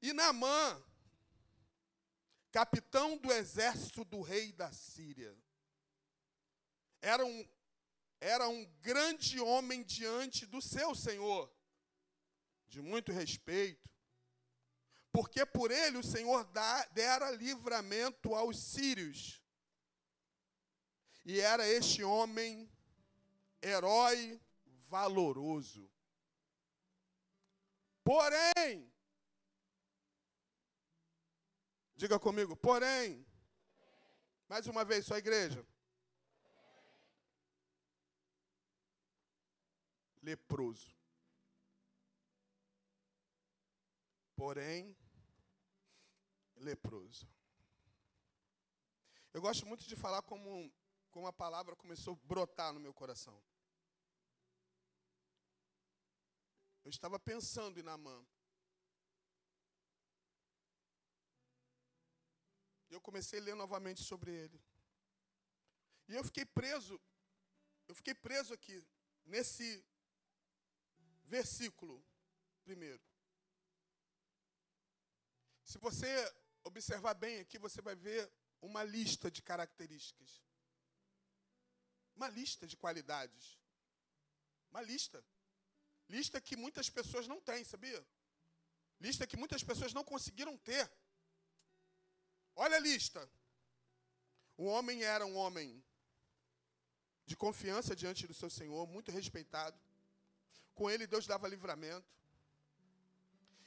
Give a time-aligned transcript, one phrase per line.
[0.00, 0.82] E Naamã,
[2.52, 5.36] capitão do exército do rei da Síria,
[7.00, 7.48] era um,
[8.20, 11.52] era um grande homem diante do seu senhor,
[12.68, 13.88] de muito respeito,
[15.10, 16.48] porque por ele o Senhor
[16.92, 19.42] dera livramento aos sírios.
[21.24, 22.70] E era este homem
[23.60, 24.40] herói
[24.88, 25.90] valoroso.
[28.04, 28.90] Porém,
[31.98, 33.26] diga comigo, porém,
[34.48, 35.66] mais uma vez, sua igreja.
[40.22, 40.96] Leproso.
[44.36, 44.96] Porém,
[46.54, 47.28] leproso.
[49.34, 50.72] Eu gosto muito de falar como,
[51.10, 53.42] como a palavra começou a brotar no meu coração.
[56.84, 58.24] Eu estava pensando em Namã.
[62.90, 64.60] Eu comecei a ler novamente sobre ele.
[66.08, 67.00] E eu fiquei preso,
[67.86, 68.82] eu fiquei preso aqui,
[69.24, 69.84] nesse
[71.24, 72.02] versículo
[72.64, 73.02] primeiro.
[75.64, 76.08] Se você
[76.64, 80.42] observar bem aqui, você vai ver uma lista de características.
[82.16, 83.58] Uma lista de qualidades.
[84.70, 85.22] Uma lista.
[86.08, 88.04] Lista que muitas pessoas não têm, sabia?
[88.98, 90.90] Lista que muitas pessoas não conseguiram ter.
[92.64, 93.20] Olha a lista.
[94.56, 95.80] O homem era um homem
[97.24, 99.78] de confiança diante do seu Senhor, muito respeitado.
[100.74, 102.12] Com ele, Deus dava livramento.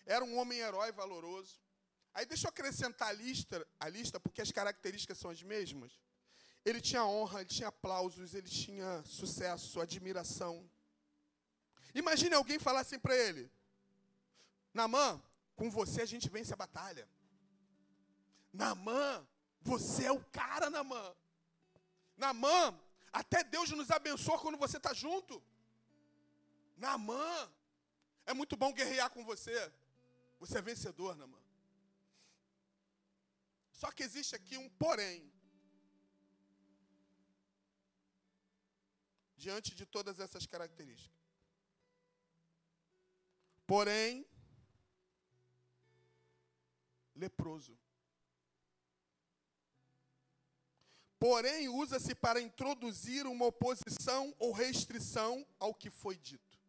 [0.06, 1.56] Era um homem herói valoroso.
[2.14, 5.98] Aí deixa eu acrescentar a lista, a lista, porque as características são as mesmas.
[6.66, 10.70] Ele tinha honra, ele tinha aplausos, ele tinha sucesso, admiração.
[11.95, 13.50] Imagine alguém falar assim para ele:
[14.73, 15.23] Namã,
[15.55, 17.08] com você a gente vence a batalha.
[18.53, 19.25] Namã,
[19.61, 21.16] você é o cara, Namã.
[22.17, 22.80] Namã,
[23.11, 25.42] até Deus nos abençoa quando você está junto.
[26.77, 27.52] Namã,
[28.26, 29.71] é muito bom guerrear com você.
[30.39, 31.39] Você é vencedor, Namã.
[33.71, 35.31] Só que existe aqui um porém.
[39.37, 41.20] Diante de todas essas características.
[43.65, 44.26] Porém,
[47.15, 47.77] leproso.
[51.21, 56.59] Porém, usa-se para introduzir uma oposição ou restrição ao que foi dito.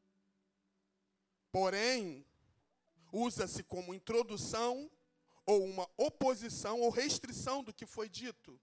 [1.50, 2.22] Porém,
[3.10, 4.90] usa-se como introdução
[5.46, 8.60] ou uma oposição ou restrição do que foi dito.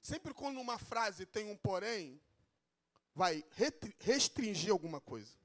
[0.00, 2.18] Sempre quando uma frase tem um porém,
[3.14, 3.44] vai
[3.98, 5.36] restringir alguma coisa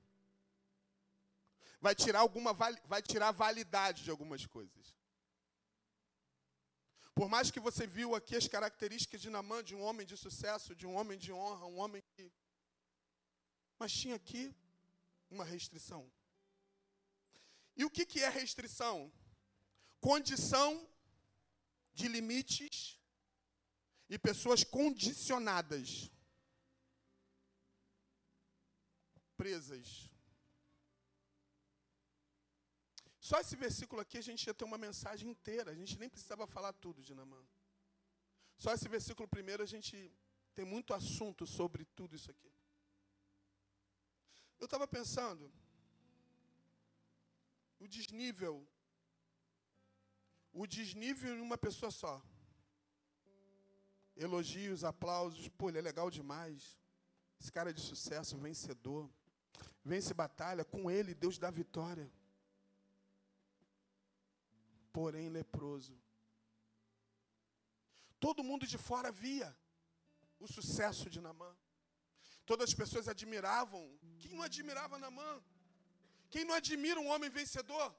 [1.81, 4.96] vai tirar alguma vai tirar validade de algumas coisas.
[7.16, 10.75] Por mais que você viu aqui as características de Namã, de um homem de sucesso,
[10.75, 12.31] de um homem de honra, um homem que
[13.78, 14.56] mas tinha aqui
[15.29, 16.09] uma restrição.
[17.75, 19.12] E o que, que é restrição?
[20.00, 20.88] Condição
[21.94, 22.97] de limites
[24.09, 26.09] e pessoas condicionadas,
[29.35, 30.12] presas.
[33.34, 35.72] Só esse versículo aqui a gente ia ter uma mensagem inteira.
[35.72, 37.16] A gente nem precisava falar tudo de.
[38.60, 39.96] Só esse versículo primeiro a gente
[40.54, 42.52] tem muito assunto sobre tudo isso aqui.
[44.60, 45.52] Eu estava pensando,
[47.80, 48.56] o desnível,
[50.52, 52.22] o desnível em uma pessoa só.
[54.16, 56.78] Elogios, aplausos, pô, ele é legal demais.
[57.42, 59.10] Esse cara é de sucesso, vencedor.
[59.84, 62.08] Vence batalha, com ele Deus dá vitória
[64.98, 65.96] porém leproso.
[68.26, 69.50] Todo mundo de fora via
[70.40, 71.52] o sucesso de Namã.
[72.46, 73.84] Todas as pessoas admiravam.
[74.22, 75.32] Quem não admirava Namã?
[76.34, 77.90] Quem não admira um homem vencedor?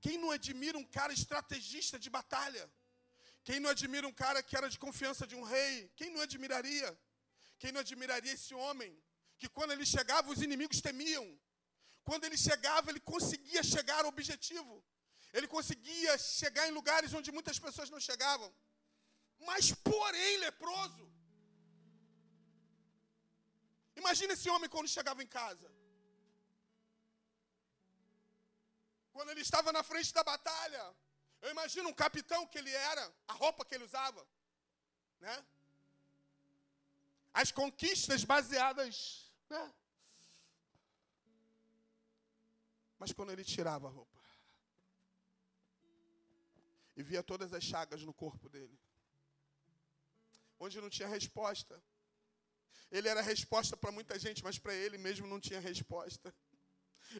[0.00, 2.64] Quem não admira um cara estrategista de batalha?
[3.42, 5.74] Quem não admira um cara que era de confiança de um rei?
[5.96, 6.90] Quem não admiraria?
[7.58, 8.92] Quem não admiraria esse homem
[9.38, 11.26] que quando ele chegava os inimigos temiam?
[12.08, 14.74] Quando ele chegava, ele conseguia chegar ao objetivo.
[15.32, 18.50] Ele conseguia chegar em lugares onde muitas pessoas não chegavam.
[19.48, 21.04] Mas, porém, leproso.
[23.96, 25.70] Imagina esse homem quando chegava em casa.
[29.12, 30.84] Quando ele estava na frente da batalha.
[31.42, 34.26] Eu imagino um capitão que ele era, a roupa que ele usava.
[35.20, 35.44] Né?
[37.32, 39.30] As conquistas baseadas.
[39.50, 39.74] Né?
[42.98, 44.17] Mas quando ele tirava a roupa.
[46.98, 48.76] E via todas as chagas no corpo dele,
[50.58, 51.80] onde não tinha resposta.
[52.90, 56.34] Ele era resposta para muita gente, mas para ele mesmo não tinha resposta.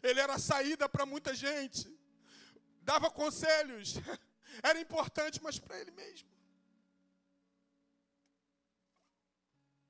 [0.03, 1.87] Ele era saída para muita gente,
[2.81, 3.93] dava conselhos,
[4.61, 6.29] era importante, mas para ele mesmo.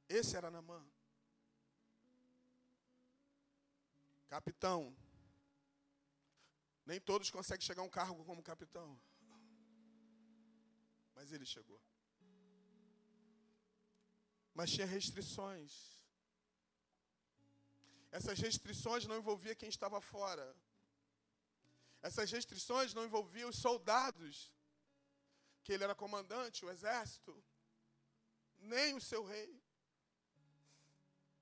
[0.08, 0.86] Esse era Namã.
[4.28, 4.96] Capitão.
[6.86, 9.00] Nem todos conseguem chegar a um cargo como capitão.
[11.20, 11.82] Mas ele chegou.
[14.54, 15.72] Mas tinha restrições.
[18.10, 20.46] Essas restrições não envolviam quem estava fora.
[22.02, 24.50] Essas restrições não envolviam os soldados,
[25.62, 27.34] que ele era comandante, o exército,
[28.58, 29.62] nem o seu rei.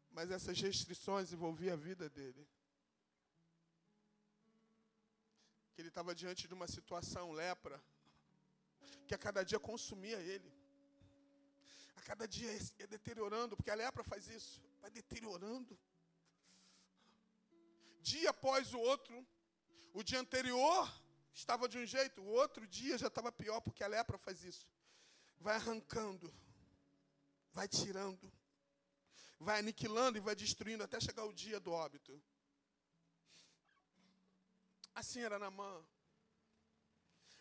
[0.09, 2.49] Mas essas restrições envolviam a vida dele.
[5.73, 7.79] Que ele estava diante de uma situação, lepra,
[9.07, 10.51] que a cada dia consumia ele.
[11.95, 15.77] A cada dia ia deteriorando, porque a lepra faz isso, vai deteriorando.
[18.01, 19.25] Dia após o outro,
[19.93, 20.91] o dia anterior
[21.33, 24.67] estava de um jeito, o outro dia já estava pior, porque a lepra faz isso.
[25.39, 26.33] Vai arrancando,
[27.51, 28.31] vai tirando,
[29.39, 32.21] vai aniquilando e vai destruindo até chegar o dia do óbito.
[34.95, 35.83] Assim era Namã.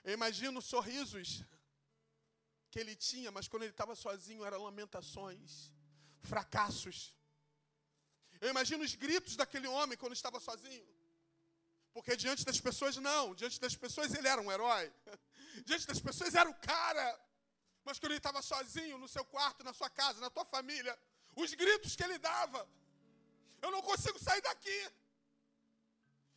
[0.06, 1.28] Eu imagino sorrisos
[2.70, 5.72] que ele tinha, mas quando ele estava sozinho eram lamentações,
[6.30, 6.98] fracassos.
[8.40, 10.86] Eu imagino os gritos daquele homem quando estava sozinho.
[11.92, 13.34] Porque diante das pessoas, não.
[13.34, 14.92] Diante das pessoas, ele era um herói.
[15.68, 17.06] Diante das pessoas, era o cara.
[17.84, 20.96] Mas quando ele estava sozinho, no seu quarto, na sua casa, na tua família,
[21.34, 22.68] os gritos que ele dava.
[23.60, 24.78] Eu não consigo sair daqui.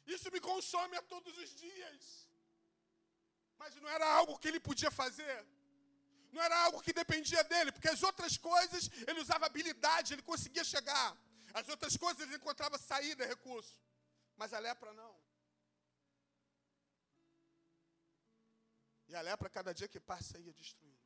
[0.08, 2.29] Isso me consome a todos os dias.
[3.60, 5.46] Mas não era algo que ele podia fazer.
[6.32, 10.64] Não era algo que dependia dele, porque as outras coisas ele usava habilidade, ele conseguia
[10.64, 11.10] chegar.
[11.54, 13.76] As outras coisas ele encontrava saída, recurso.
[14.38, 15.14] Mas a lepra não.
[19.10, 20.98] E a lepra, cada dia que passa, ia destruindo.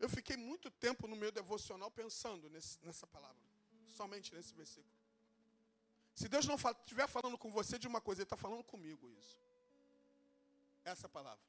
[0.00, 3.40] Eu fiquei muito tempo no meu devocional pensando nesse, nessa palavra.
[3.94, 4.96] Somente nesse versículo.
[6.14, 9.38] Se Deus não estiver falando com você de uma coisa, Ele está falando comigo isso.
[10.84, 11.44] Essa palavra.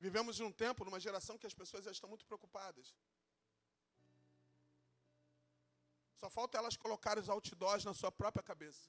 [0.00, 2.94] Vivemos em um tempo, numa geração que as pessoas já estão muito preocupadas.
[6.14, 8.88] Só falta elas colocarem os outdoors na sua própria cabeça.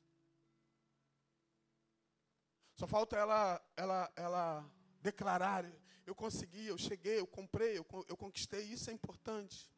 [2.75, 4.71] Só falta ela, ela, ela
[5.01, 5.65] declarar:
[6.05, 8.63] eu consegui, eu cheguei, eu comprei, eu, eu conquistei.
[8.65, 9.71] Isso é importante.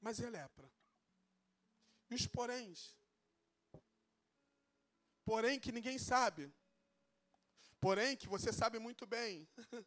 [0.00, 0.70] Mas e a lepra?
[2.10, 2.96] E os poréns?
[5.24, 6.52] Porém que ninguém sabe.
[7.80, 9.48] Porém, que você sabe muito bem,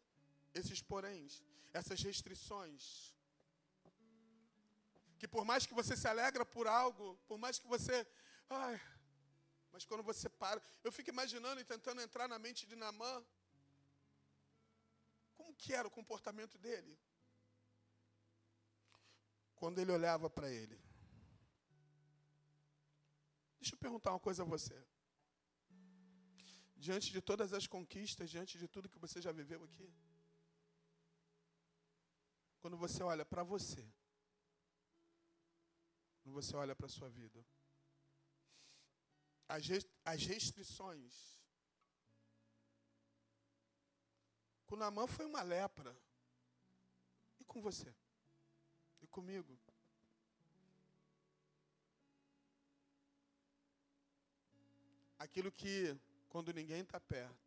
[0.54, 1.42] esses poréns,
[1.72, 3.14] essas restrições.
[5.18, 8.06] Que por mais que você se alegra por algo, por mais que você.
[8.50, 8.80] Ai,
[9.72, 10.60] mas quando você para.
[10.84, 13.24] Eu fico imaginando e tentando entrar na mente de Namã.
[15.34, 16.98] Como que era o comportamento dele?
[19.54, 20.78] Quando ele olhava para ele.
[23.58, 24.95] Deixa eu perguntar uma coisa a você
[26.76, 29.92] diante de todas as conquistas, diante de tudo que você já viveu aqui?
[32.60, 33.82] Quando você olha para você,
[36.22, 37.44] quando você olha para a sua vida,
[39.48, 41.38] as restrições.
[44.66, 45.96] Com Namã foi uma lepra.
[47.38, 47.94] E com você?
[49.00, 49.56] E comigo?
[55.18, 55.96] Aquilo que
[56.36, 57.42] quando ninguém está perto.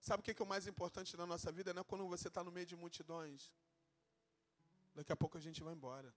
[0.00, 1.74] Sabe o que é, o mais importante na nossa vida?
[1.74, 3.52] Não é quando você está no meio de multidões.
[4.94, 6.10] Daqui a pouco a gente vai embora.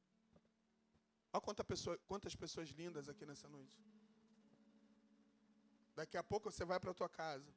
[1.34, 3.78] Olha quanta pessoa, quantas pessoas lindas aqui nessa noite.
[5.98, 7.54] Daqui a pouco você vai para a tua casa.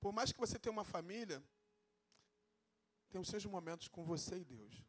[0.00, 1.40] Por mais que você tenha uma família,
[3.08, 4.84] tem os seus momentos com você e Deus.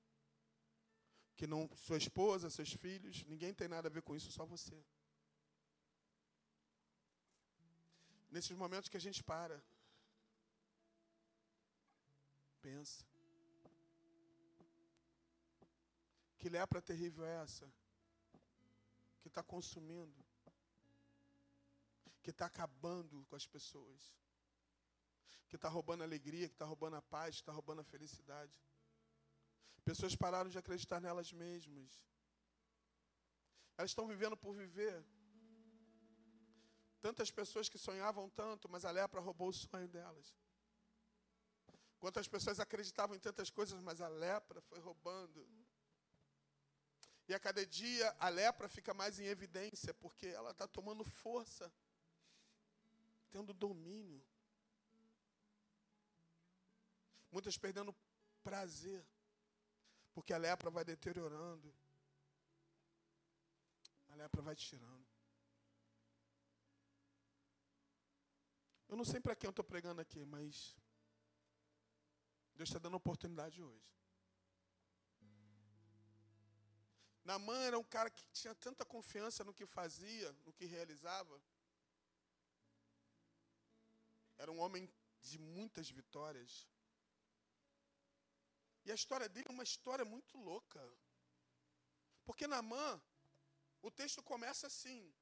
[1.35, 4.83] Que não sua esposa, seus filhos, ninguém tem nada a ver com isso, só você.
[8.39, 9.61] Nesses momentos que a gente para,
[12.61, 13.05] pensa.
[16.37, 17.69] Que lepra terrível é essa?
[19.19, 20.15] Que está consumindo,
[22.23, 24.01] que está acabando com as pessoas,
[25.49, 28.57] que está roubando a alegria, que está roubando a paz, que está roubando a felicidade.
[29.83, 31.91] Pessoas pararam de acreditar nelas mesmas.
[33.77, 35.05] Elas estão vivendo por viver.
[37.01, 40.33] Tantas pessoas que sonhavam tanto, mas a lepra roubou o sonho delas.
[41.99, 45.47] Quantas pessoas acreditavam em tantas coisas, mas a lepra foi roubando.
[47.27, 51.71] E a cada dia a lepra fica mais em evidência, porque ela está tomando força,
[53.29, 54.25] tendo domínio.
[57.31, 57.95] Muitas perdendo
[58.41, 59.05] prazer,
[60.13, 61.73] porque a lepra vai deteriorando.
[64.09, 65.08] A lepra vai tirando.
[68.89, 70.75] Eu não sei para quem eu estou pregando aqui, mas
[72.55, 73.87] Deus está dando oportunidade hoje.
[77.23, 81.39] Namã era um cara que tinha tanta confiança no que fazia, no que realizava.
[84.39, 84.91] Era um homem
[85.21, 86.67] de muitas vitórias.
[88.85, 90.81] E a história dele é uma história muito louca.
[92.25, 92.99] Porque Namã,
[93.83, 95.13] o texto começa assim.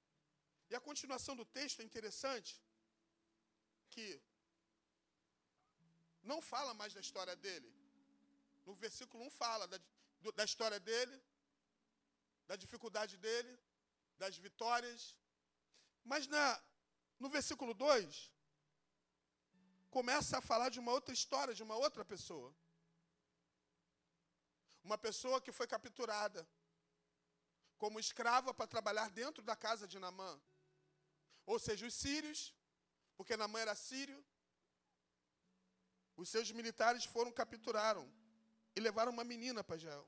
[0.70, 2.66] E a continuação do texto é interessante
[3.94, 4.22] que
[6.24, 7.70] não fala mais da história dele.
[8.66, 9.80] No versículo 1 fala da,
[10.36, 11.16] da história dele,
[12.46, 13.54] da dificuldade dele,
[14.18, 15.18] das vitórias.
[16.04, 16.62] Mas na,
[17.20, 18.32] no versículo 2,
[19.90, 22.54] começa a falar de uma outra história, de uma outra pessoa.
[24.84, 26.48] Uma pessoa que foi capturada
[27.78, 30.42] como escrava para trabalhar dentro da casa de Namã.
[31.46, 32.54] Ou seja, os sírios
[33.18, 34.24] porque Namã era sírio.
[36.16, 38.10] Os seus militares foram, capturaram
[38.76, 40.08] e levaram uma menina para Jael.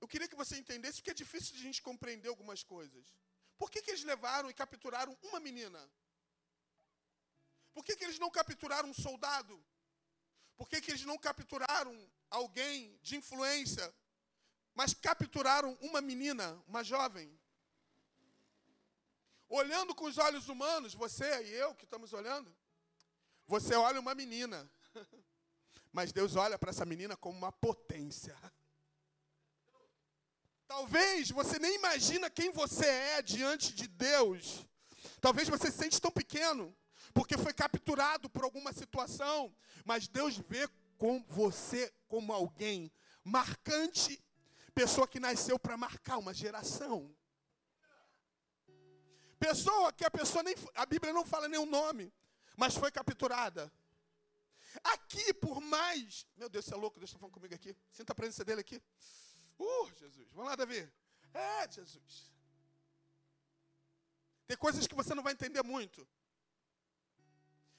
[0.00, 3.14] Eu queria que você entendesse porque é difícil de a gente compreender algumas coisas.
[3.56, 5.80] Por que, que eles levaram e capturaram uma menina?
[7.72, 9.64] Por que, que eles não capturaram um soldado?
[10.56, 11.94] Por que, que eles não capturaram
[12.28, 13.94] alguém de influência?
[14.74, 17.38] Mas capturaram uma menina, uma jovem.
[19.54, 22.50] Olhando com os olhos humanos, você e eu que estamos olhando,
[23.46, 24.66] você olha uma menina.
[25.92, 28.34] Mas Deus olha para essa menina como uma potência.
[30.66, 34.66] Talvez você nem imagina quem você é diante de Deus.
[35.20, 36.74] Talvez você se sente tão pequeno,
[37.12, 39.54] porque foi capturado por alguma situação,
[39.84, 40.66] mas Deus vê
[40.96, 42.90] com você como alguém
[43.22, 44.18] marcante,
[44.74, 47.14] pessoa que nasceu para marcar uma geração.
[49.42, 50.54] Pessoa que a pessoa nem.
[50.72, 52.12] A Bíblia não fala nenhum nome,
[52.56, 53.72] mas foi capturada.
[54.84, 56.24] Aqui, por mais.
[56.36, 57.76] Meu Deus, você é louco, deixa eu falar comigo aqui.
[57.90, 58.80] Sinta a presença dele aqui.
[59.58, 60.28] Uh, Jesus.
[60.30, 60.88] Vamos lá, Davi.
[61.34, 62.32] É, Jesus.
[64.46, 66.06] Tem coisas que você não vai entender muito.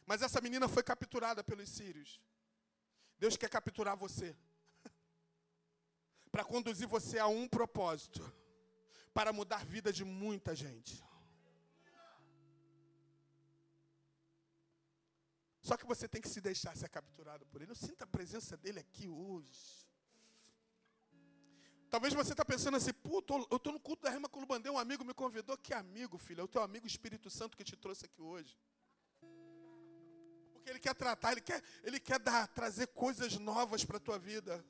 [0.05, 2.19] Mas essa menina foi capturada pelos sírios.
[3.17, 4.35] Deus quer capturar você.
[6.29, 8.21] para conduzir você a um propósito.
[9.13, 11.01] Para mudar a vida de muita gente.
[15.63, 17.71] Só que você tem que se deixar ser capturado por ele.
[17.71, 19.87] Eu sinto a presença dele aqui hoje.
[21.89, 25.05] Talvez você está pensando assim, puto, eu estou no culto da Rema Culubandê, um amigo
[25.05, 25.57] me convidou.
[25.57, 26.41] Que amigo, filho?
[26.41, 28.59] É o teu amigo Espírito Santo que te trouxe aqui hoje.
[30.51, 34.19] Porque ele quer tratar, ele quer, ele quer dar, trazer coisas novas para a tua
[34.19, 34.65] vida.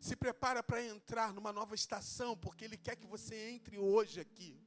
[0.00, 4.58] Se prepara para entrar numa nova estação, porque ele quer que você entre hoje aqui.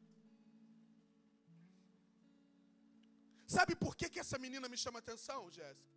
[3.47, 5.95] Sabe por que, que essa menina me chama atenção, Jéssica?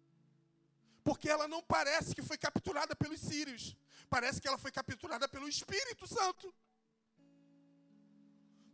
[1.02, 3.76] Porque ela não parece que foi capturada pelos sírios.
[4.10, 6.54] Parece que ela foi capturada pelo Espírito Santo.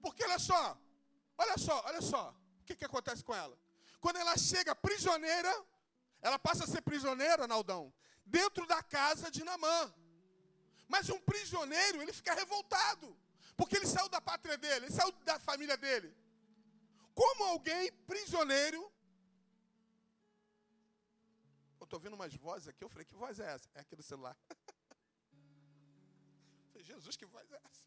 [0.02, 0.78] Porque olha só,
[1.38, 2.35] olha só, olha só.
[2.61, 3.57] O que, que acontece com ela?
[4.00, 5.52] Quando ela chega prisioneira,
[6.21, 7.93] ela passa a ser prisioneira, Naldão,
[8.26, 9.95] dentro da casa de Namã.
[10.88, 13.16] Mas um prisioneiro, ele fica revoltado.
[13.57, 16.14] Porque ele saiu da pátria dele, ele saiu da família dele.
[17.14, 18.80] Como alguém prisioneiro.
[21.80, 23.68] Eu estou ouvindo umas vozes aqui, eu falei, que voz é essa?
[23.75, 24.37] É aqui do celular.
[26.73, 27.85] falei, Jesus, que voz é essa?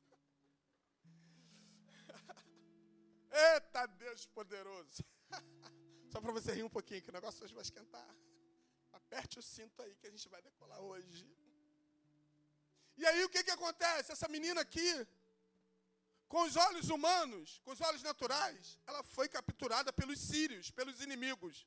[3.56, 5.04] Eita Deus poderoso.
[6.12, 8.16] Só para você rir um pouquinho, que o negócio hoje vai esquentar.
[8.94, 11.28] Aperte o cinto aí que a gente vai decolar hoje.
[12.98, 14.12] E aí o que, que acontece?
[14.12, 15.08] Essa menina aqui,
[16.28, 21.66] com os olhos humanos, com os olhos naturais, ela foi capturada pelos sírios, pelos inimigos.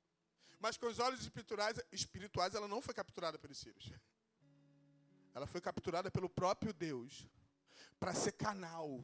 [0.58, 3.92] Mas com os olhos espirituais, espirituais ela não foi capturada pelos sírios.
[5.34, 7.26] Ela foi capturada pelo próprio Deus
[7.98, 9.02] para ser canal,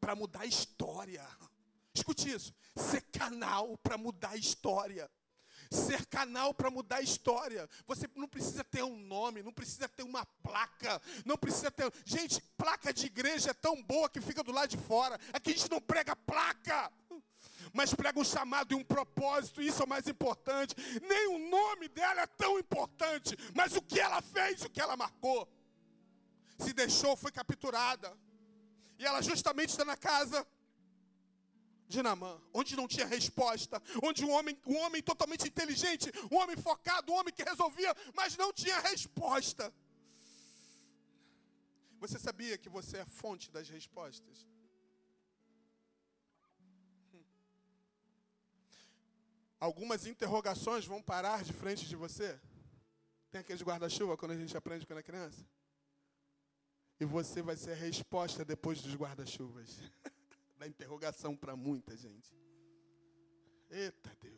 [0.00, 1.26] para mudar a história.
[1.92, 5.10] Escute isso: ser canal para mudar a história
[5.70, 7.68] ser canal para mudar a história.
[7.86, 11.92] Você não precisa ter um nome, não precisa ter uma placa, não precisa ter.
[12.04, 15.18] Gente, placa de igreja é tão boa que fica do lado de fora.
[15.32, 16.92] Aqui a gente não prega placa.
[17.72, 20.74] mas prega um chamado e um propósito, isso é o mais importante.
[21.02, 24.96] Nem o nome dela é tão importante, mas o que ela fez, o que ela
[24.96, 25.48] marcou.
[26.58, 28.16] Se deixou, foi capturada.
[28.98, 30.46] E ela justamente está na casa
[31.88, 36.56] de Namã, onde não tinha resposta, onde um homem, um homem totalmente inteligente, um homem
[36.56, 39.72] focado, um homem que resolvia, mas não tinha resposta.
[41.98, 44.46] Você sabia que você é fonte das respostas?
[49.58, 52.38] Algumas interrogações vão parar de frente de você.
[53.30, 55.44] Tem aqueles guarda-chuva quando a gente aprende quando é criança?
[57.00, 59.78] E você vai ser a resposta depois dos guarda-chuvas.
[60.56, 62.34] da interrogação para muita gente.
[63.70, 64.36] Eita Deus.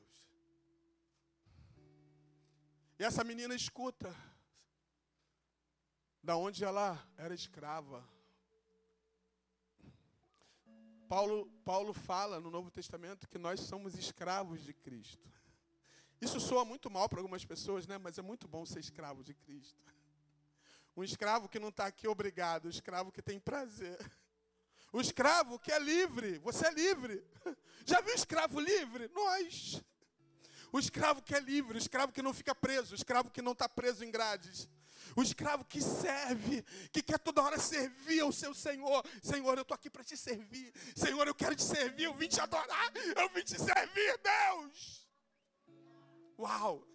[2.98, 4.14] E essa menina escuta.
[6.22, 8.06] Da onde ela era escrava.
[11.08, 15.26] Paulo, Paulo fala no Novo Testamento que nós somos escravos de Cristo.
[16.20, 17.96] Isso soa muito mal para algumas pessoas, né?
[17.96, 19.82] Mas é muito bom ser escravo de Cristo.
[20.96, 23.96] Um escravo que não está aqui obrigado, um escravo que tem prazer.
[24.92, 27.24] O escravo que é livre, você é livre.
[27.84, 29.08] Já viu escravo livre?
[29.14, 29.82] Nós.
[30.72, 33.52] O escravo que é livre, o escravo que não fica preso, o escravo que não
[33.52, 34.68] está preso em grades.
[35.16, 39.04] O escravo que serve, que quer toda hora servir ao seu Senhor.
[39.22, 40.72] Senhor, eu estou aqui para te servir.
[40.94, 45.08] Senhor, eu quero te servir, eu vim te adorar, eu vim te servir, Deus.
[46.38, 46.86] Uau!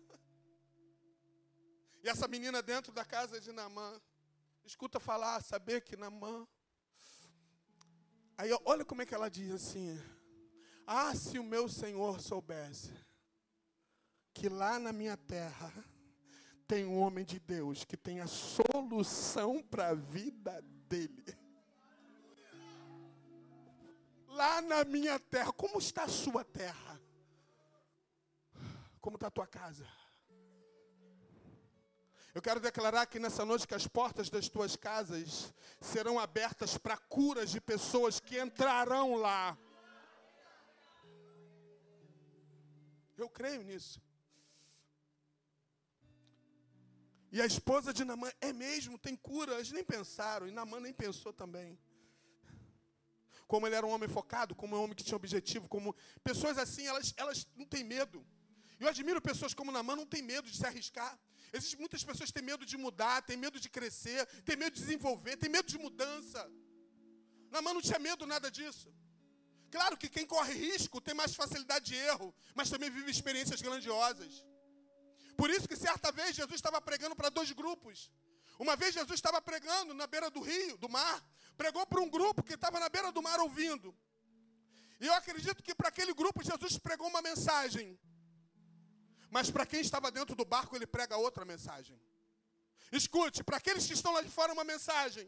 [2.04, 4.00] E essa menina dentro da casa de Namã,
[4.64, 6.48] escuta falar, saber que Namã
[8.38, 10.00] Aí olha como é que ela diz assim:
[10.86, 12.92] Ah, se o meu Senhor soubesse
[14.34, 15.72] que lá na minha terra
[16.68, 21.38] tem um homem de Deus que tem a solução para a vida dele.
[24.28, 27.00] Lá na minha terra, como está a sua terra?
[29.00, 29.88] Como está a tua casa?
[32.36, 36.98] Eu quero declarar aqui nessa noite que as portas das tuas casas serão abertas para
[36.98, 39.56] curas de pessoas que entrarão lá.
[43.16, 44.02] Eu creio nisso.
[47.32, 49.54] E a esposa de Namã, é mesmo, tem cura.
[49.54, 51.80] Eles nem pensaram, e Namã nem pensou também.
[53.46, 56.88] Como ele era um homem focado, como um homem que tinha objetivo, como pessoas assim,
[56.88, 58.26] elas, elas não têm medo.
[58.80, 61.16] Eu admiro pessoas como Namã, não tem medo de se arriscar.
[61.54, 64.82] Existem muitas pessoas que têm medo de mudar, têm medo de crescer, têm medo de
[64.82, 66.42] desenvolver, têm medo de mudança.
[67.52, 68.92] Namã não tinha medo nada disso.
[69.70, 74.44] Claro que quem corre risco tem mais facilidade de erro, mas também vive experiências grandiosas.
[75.38, 78.12] Por isso que certa vez Jesus estava pregando para dois grupos.
[78.58, 81.24] Uma vez Jesus estava pregando na beira do rio, do mar,
[81.56, 83.96] pregou para um grupo que estava na beira do mar ouvindo.
[85.00, 88.00] E eu acredito que para aquele grupo Jesus pregou uma mensagem.
[89.34, 92.00] Mas para quem estava dentro do barco, ele prega outra mensagem.
[92.92, 95.28] Escute, para aqueles que estão lá de fora, uma mensagem.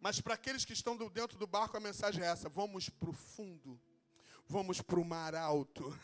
[0.00, 3.12] Mas para aqueles que estão dentro do barco, a mensagem é essa: vamos para o
[3.12, 3.80] fundo,
[4.48, 5.96] vamos para o mar alto.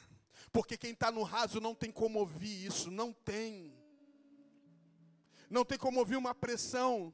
[0.53, 3.77] Porque quem está no raso não tem como ouvir isso, não tem.
[5.51, 7.13] Não tem como ouvir uma pressão.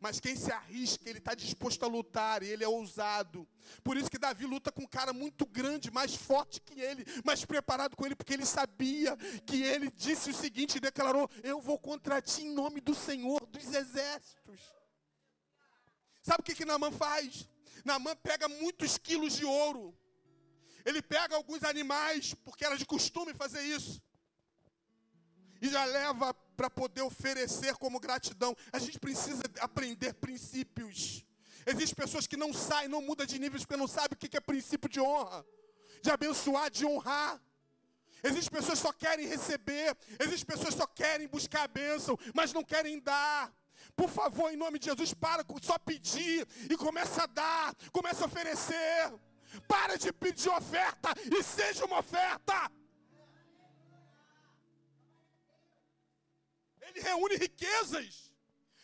[0.00, 3.46] Mas quem se arrisca, ele está disposto a lutar, e ele é ousado.
[3.82, 7.44] Por isso que Davi luta com um cara muito grande, mais forte que ele, mais
[7.44, 11.78] preparado com ele, porque ele sabia que ele disse o seguinte e declarou: Eu vou
[11.78, 14.60] contra ti em nome do Senhor dos exércitos.
[16.22, 17.48] Sabe o que, que Naamã faz?
[17.84, 19.96] Naamã pega muitos quilos de ouro.
[20.84, 24.02] Ele pega alguns animais, porque era de costume fazer isso.
[25.60, 28.52] E já leva para poder oferecer como gratidão.
[28.72, 31.24] A gente precisa aprender princípios.
[31.64, 34.40] Existem pessoas que não saem, não mudam de níveis porque não sabem o que é
[34.40, 35.46] princípio de honra,
[36.02, 37.40] de abençoar, de honrar.
[38.24, 42.52] Existem pessoas que só querem receber, existem pessoas que só querem buscar a bênção, mas
[42.52, 43.54] não querem dar.
[43.94, 48.26] Por favor, em nome de Jesus, para só pedir e começa a dar, começa a
[48.26, 49.12] oferecer.
[49.68, 52.68] Para de pedir oferta e seja uma oferta.
[56.98, 58.32] Reúne riquezas,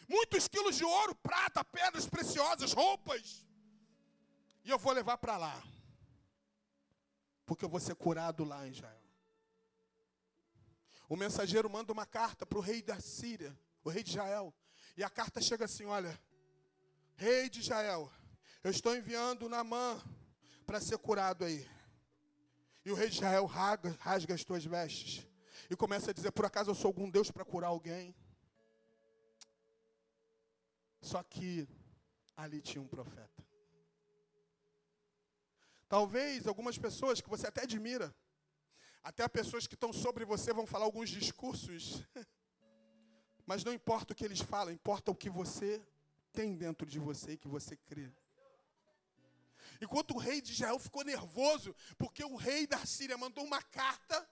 [0.08, 3.44] muitos quilos de ouro, prata, pedras preciosas, roupas.
[4.64, 5.62] E eu vou levar para lá.
[7.44, 9.02] Porque eu vou ser curado lá em Israel.
[11.08, 14.54] O mensageiro manda uma carta para o rei da Síria, o rei de Israel.
[14.96, 16.18] E a carta chega assim: olha,
[17.16, 18.10] rei de Israel,
[18.62, 20.02] eu estou enviando Namã
[20.66, 21.68] para ser curado aí.
[22.84, 25.26] E o rei de Israel rasga, rasga as tuas vestes
[25.70, 28.14] e começa a dizer: por acaso eu sou algum Deus para curar alguém?
[31.00, 31.68] Só que
[32.36, 33.44] ali tinha um profeta.
[35.88, 38.14] Talvez algumas pessoas que você até admira,
[39.02, 42.02] até pessoas que estão sobre você vão falar alguns discursos,
[43.46, 45.86] mas não importa o que eles falam, importa o que você
[46.32, 48.10] tem dentro de você e que você crê.
[49.80, 54.28] Enquanto o rei de Israel ficou nervoso, porque o rei da Síria mandou uma carta,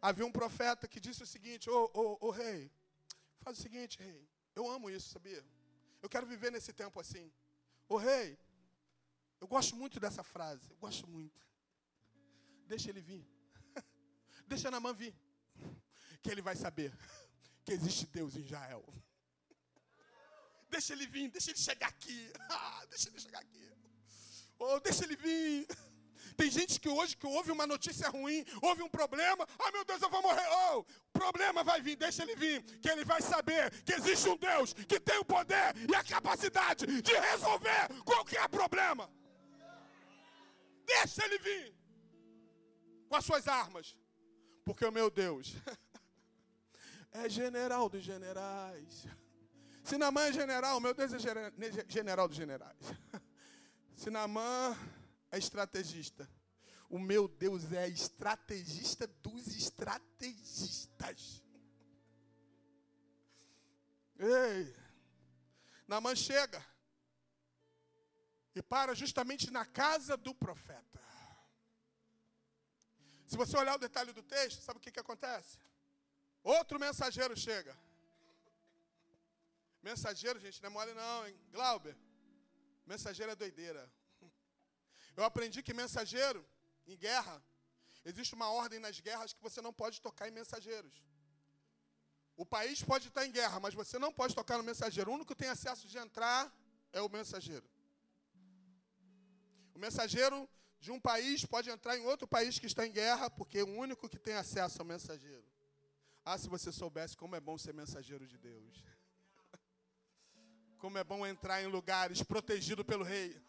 [0.00, 2.70] havia um profeta que disse o seguinte: Ô, ô, ô rei,
[3.40, 5.44] faz o seguinte, rei, eu amo isso, sabia?
[6.02, 7.32] Eu quero viver nesse tempo assim.
[7.88, 8.38] Ô rei,
[9.40, 11.46] eu gosto muito dessa frase, eu gosto muito.
[12.66, 13.26] Deixa ele vir.
[14.46, 15.14] Deixa Namã vir.
[16.22, 16.92] Que ele vai saber
[17.64, 18.84] que existe Deus em Israel.
[20.70, 22.32] Deixa ele vir, deixa ele chegar aqui.
[22.50, 23.72] Ah, deixa ele chegar aqui.
[24.58, 25.66] Oh, deixa ele vir.
[26.36, 30.00] Tem gente que hoje que ouve uma notícia ruim, ouve um problema, ah meu Deus,
[30.02, 30.46] eu vou morrer.
[30.72, 34.72] Oh, problema vai vir, deixa ele vir, que ele vai saber que existe um Deus
[34.72, 39.10] que tem o poder e a capacidade de resolver qualquer problema.
[40.86, 41.74] Deixa ele vir
[43.08, 43.96] com as suas armas,
[44.64, 45.56] porque o meu Deus
[47.12, 49.06] é general dos generais.
[49.82, 51.18] Se Namã é general, meu Deus é
[51.88, 52.76] general dos generais.
[53.96, 54.76] Se Namã
[55.30, 56.28] é estrategista,
[56.88, 61.42] o meu Deus é estrategista dos estrategistas.
[64.18, 64.74] Ei,
[65.86, 66.64] Namã chega
[68.54, 70.98] e para justamente na casa do profeta.
[73.26, 75.58] Se você olhar o detalhe do texto, sabe o que, que acontece?
[76.42, 77.76] Outro mensageiro chega.
[79.82, 81.38] Mensageiro, gente, não é mole não, hein?
[81.52, 81.96] Glauber,
[82.86, 83.88] mensageiro é doideira.
[85.18, 86.40] Eu aprendi que mensageiro,
[86.86, 87.42] em guerra,
[88.04, 90.94] existe uma ordem nas guerras que você não pode tocar em mensageiros.
[92.36, 95.10] O país pode estar em guerra, mas você não pode tocar no mensageiro.
[95.10, 96.40] O único que tem acesso de entrar
[96.92, 97.68] é o mensageiro.
[99.74, 103.58] O mensageiro de um país pode entrar em outro país que está em guerra, porque
[103.58, 105.44] é o único que tem acesso ao mensageiro.
[106.24, 108.84] Ah, se você soubesse como é bom ser mensageiro de Deus.
[110.78, 113.42] Como é bom entrar em lugares protegido pelo rei.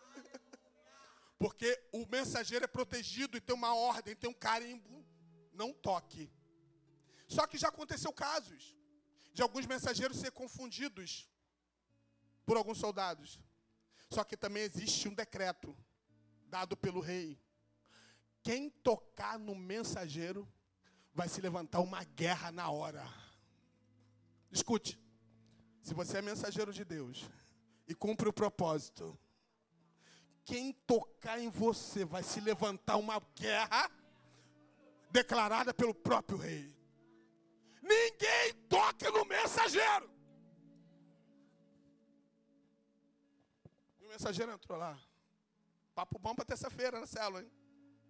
[1.40, 5.06] Porque o mensageiro é protegido e tem uma ordem, tem um carimbo.
[5.54, 6.30] Não toque.
[7.28, 8.76] Só que já aconteceu casos
[9.34, 11.30] de alguns mensageiros ser confundidos
[12.46, 13.40] por alguns soldados.
[14.10, 15.76] Só que também existe um decreto
[16.48, 17.40] dado pelo rei.
[18.44, 20.48] Quem tocar no mensageiro
[21.14, 23.06] vai se levantar uma guerra na hora.
[24.52, 25.00] Escute.
[25.82, 27.30] Se você é mensageiro de Deus
[27.88, 29.18] e cumpre o propósito,
[30.50, 33.88] quem tocar em você vai se levantar uma guerra
[35.12, 36.76] declarada pelo próprio rei.
[37.84, 40.10] Ninguém toca no mensageiro.
[44.00, 45.00] E o mensageiro entrou lá.
[45.94, 47.52] Papo bom para terça-feira na célula, hein?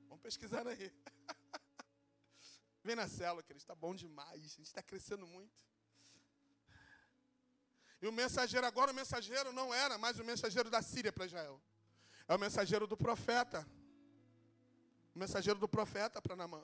[0.08, 0.94] Vamos pesquisar aí.
[2.86, 4.46] Vem na célula, que ele está bom demais.
[4.46, 5.68] A gente está crescendo muito.
[8.02, 11.62] E o mensageiro, agora o mensageiro não era mais o mensageiro da Síria para Israel.
[12.30, 13.68] É o mensageiro do profeta.
[15.16, 16.64] O mensageiro do profeta para Namã.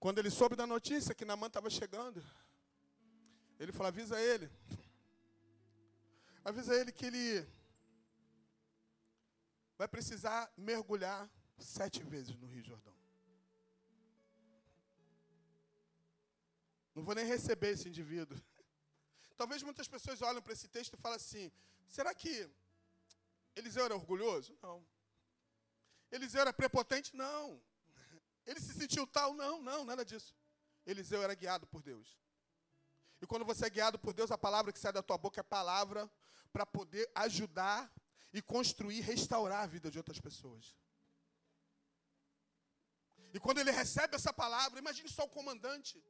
[0.00, 2.24] Quando ele soube da notícia que Namã estava chegando,
[3.60, 4.50] ele falou: avisa ele.
[6.42, 7.46] Avisa ele que ele
[9.76, 12.96] vai precisar mergulhar sete vezes no Rio Jordão.
[16.94, 18.40] Não vou nem receber esse indivíduo.
[19.36, 21.52] Talvez muitas pessoas olhem para esse texto e falem assim:
[21.86, 22.50] será que
[23.58, 24.56] Eliseu era orgulhoso?
[24.62, 24.86] Não.
[26.10, 27.14] Eliseu era prepotente?
[27.14, 27.60] Não.
[28.46, 29.34] Ele se sentiu tal?
[29.34, 30.34] Não, não, nada disso.
[30.86, 32.18] Eliseu era guiado por Deus.
[33.20, 35.42] E quando você é guiado por Deus, a palavra que sai da tua boca é
[35.42, 36.10] palavra
[36.52, 37.92] para poder ajudar
[38.32, 40.76] e construir, restaurar a vida de outras pessoas.
[43.34, 46.02] E quando ele recebe essa palavra, imagine só o comandante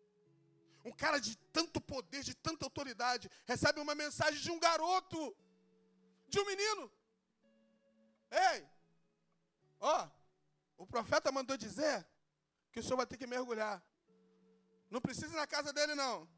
[0.84, 5.36] um cara de tanto poder, de tanta autoridade, recebe uma mensagem de um garoto,
[6.28, 6.92] de um menino.
[8.30, 8.68] Ei,
[9.80, 10.08] ó,
[10.76, 12.06] o profeta mandou dizer
[12.70, 13.82] que o senhor vai ter que mergulhar.
[14.90, 16.28] Não precisa ir na casa dele, não.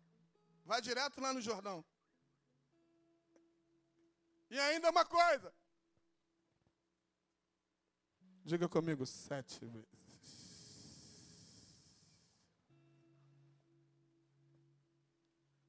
[0.65, 1.85] Vai direto lá no Jordão.
[4.49, 5.53] E ainda uma coisa.
[8.45, 10.01] Diga comigo sete vezes.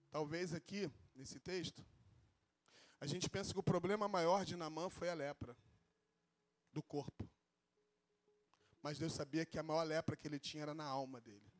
[0.10, 1.86] Talvez aqui, nesse texto,
[2.99, 5.55] a gente pensa que o problema maior de Namã foi a lepra
[6.71, 7.29] do corpo.
[8.81, 11.51] Mas Deus sabia que a maior lepra que ele tinha era na alma dele.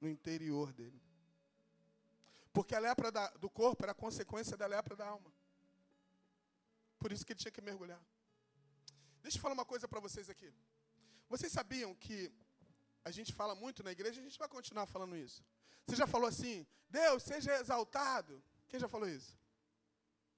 [0.00, 1.00] No interior dele.
[2.52, 5.32] Porque a lepra da, do corpo era consequência da lepra da alma.
[6.98, 8.02] Por isso que ele tinha que mergulhar.
[9.22, 10.52] Deixa eu falar uma coisa para vocês aqui.
[11.28, 12.32] Vocês sabiam que
[13.04, 15.44] a gente fala muito na igreja, a gente vai continuar falando isso.
[15.86, 18.42] Você já falou assim, Deus seja exaltado.
[18.68, 19.38] Quem já falou isso?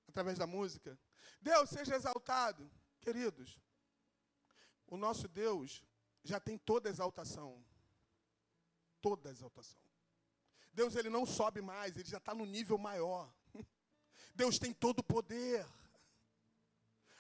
[0.07, 0.99] Através da música.
[1.41, 2.71] Deus seja exaltado.
[3.01, 3.59] Queridos,
[4.87, 5.83] o nosso Deus
[6.25, 7.65] já tem toda a exaltação.
[9.01, 9.81] Toda a exaltação.
[10.73, 13.33] Deus ele não sobe mais, ele já está no nível maior.
[14.35, 15.67] Deus tem todo o poder.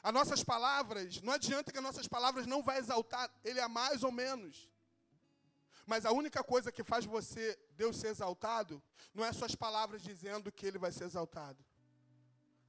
[0.03, 4.03] As nossas palavras, não adianta que as nossas palavras não vai exaltar, ele é mais
[4.03, 4.71] ou menos.
[5.85, 8.83] Mas a única coisa que faz você, Deus ser exaltado,
[9.15, 11.65] não é suas palavras dizendo que ele vai ser exaltado.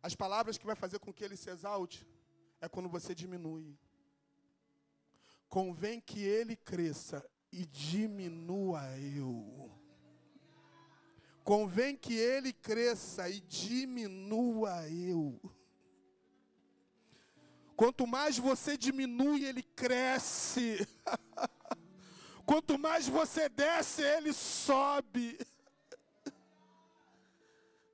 [0.02, 2.08] As palavras que vai fazer com que ele se exalte
[2.62, 3.78] é quando você diminui.
[5.50, 9.72] Convém que ele cresça e diminua eu.
[11.44, 15.40] Convém que ele cresça e diminua eu.
[17.76, 20.88] Quanto mais você diminui, ele cresce.
[22.46, 25.40] Quanto mais você desce, ele sobe.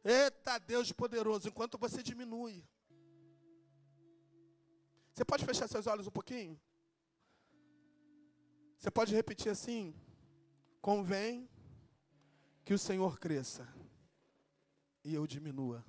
[0.08, 2.64] Eita Deus poderoso, enquanto você diminui.
[5.12, 6.62] Você pode fechar seus olhos um pouquinho?
[8.78, 9.96] Você pode repetir assim?
[10.80, 11.50] Convém
[12.64, 13.68] que o Senhor cresça
[15.04, 15.84] e eu diminua.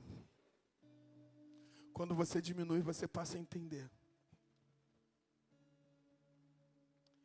[1.93, 3.91] Quando você diminui, você passa a entender.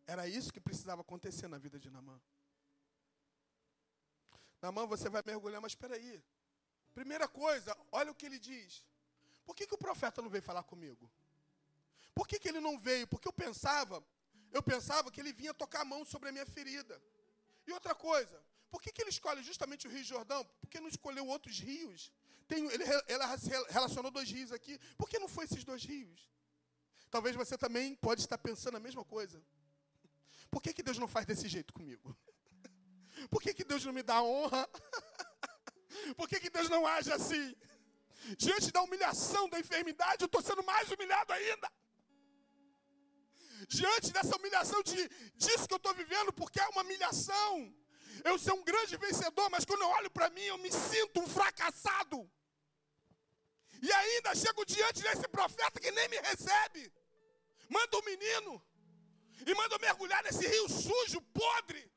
[0.06, 2.19] Era isso que precisava acontecer na vida de Namã.
[4.62, 6.21] Namã, você vai mergulhar, mas espera aí.
[6.93, 8.86] Primeira coisa, olha o que ele diz.
[9.45, 11.10] Por que, que o profeta não veio falar comigo?
[12.13, 13.08] Por que, que ele não veio?
[13.08, 14.04] Porque eu pensava,
[14.51, 17.01] eu pensava que ele vinha tocar a mão sobre a minha ferida.
[17.65, 20.43] E outra coisa, por que, que ele escolhe justamente o Rio Jordão?
[20.60, 22.12] Por que não escolheu outros rios?
[22.47, 23.25] Tem, ele, ela
[23.69, 24.77] relacionou dois rios aqui.
[24.97, 26.30] Por que não foi esses dois rios?
[27.10, 29.41] Talvez você também pode estar pensando a mesma coisa.
[30.49, 32.15] Por que, que Deus não faz desse jeito comigo?
[33.30, 34.67] Por que, que Deus não me dá honra?
[36.16, 37.56] Por que, que Deus não age assim?
[38.38, 41.72] Diante da humilhação, da enfermidade, eu estou sendo mais humilhado ainda.
[43.68, 47.74] Diante dessa humilhação de, disso que eu estou vivendo, porque é uma humilhação.
[48.24, 51.28] Eu sou um grande vencedor, mas quando eu olho para mim, eu me sinto um
[51.28, 52.30] fracassado.
[53.82, 56.92] E ainda chego diante desse profeta que nem me recebe.
[57.70, 58.64] Manda um menino.
[59.46, 61.92] E manda mergulhar nesse rio sujo, podre.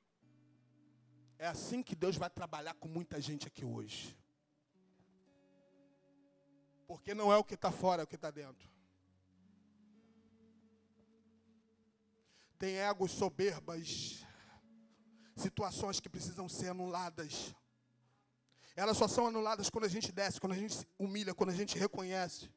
[1.39, 4.17] É assim que Deus vai trabalhar com muita gente aqui hoje.
[6.87, 8.69] Porque não é o que está fora, é o que está dentro.
[12.59, 14.25] Tem egos soberbas,
[15.37, 17.55] situações que precisam ser anuladas.
[18.77, 21.55] Elas só são anuladas quando a gente desce, quando a gente se humilha, quando a
[21.55, 22.51] gente reconhece.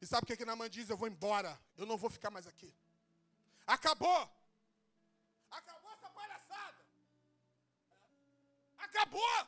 [0.00, 0.88] E sabe o que, que Naaman diz?
[0.88, 2.72] Eu vou embora, eu não vou ficar mais aqui.
[3.66, 4.30] Acabou!
[5.50, 6.84] Acabou essa palhaçada!
[8.78, 9.46] Acabou!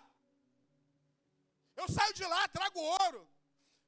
[1.77, 3.29] Eu saio de lá, trago ouro.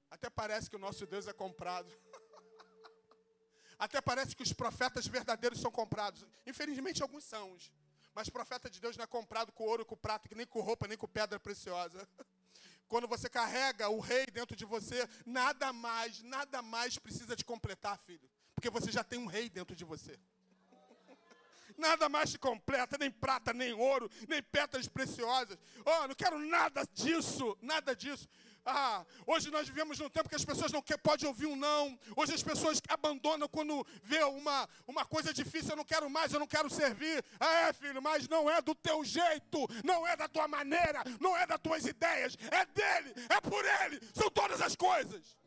[0.08, 1.90] Até parece que o nosso Deus é comprado.
[3.78, 6.24] Até parece que os profetas verdadeiros são comprados.
[6.46, 7.56] Infelizmente, alguns são.
[8.14, 10.96] Mas profeta de Deus não é comprado com ouro, com prata, nem com roupa, nem
[10.96, 12.08] com pedra preciosa.
[12.88, 17.98] Quando você carrega o rei dentro de você, nada mais, nada mais precisa te completar,
[17.98, 18.28] filho.
[18.60, 20.20] Porque você já tem um rei dentro de você.
[21.78, 25.56] Nada mais te completa, nem prata, nem ouro, nem pedras preciosas.
[25.82, 28.28] Oh, não quero nada disso, nada disso.
[28.66, 31.98] Ah, hoje nós vivemos num tempo que as pessoas não podem ouvir um não.
[32.14, 35.70] Hoje as pessoas abandonam quando vê uma, uma coisa difícil.
[35.70, 37.24] Eu não quero mais, eu não quero servir.
[37.40, 41.34] Ah, é, filho, mas não é do teu jeito, não é da tua maneira, não
[41.34, 42.36] é das tuas ideias.
[42.50, 43.98] É dele, é por ele.
[44.12, 45.39] São todas as coisas.